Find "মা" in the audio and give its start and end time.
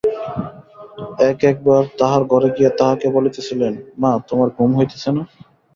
3.97-4.11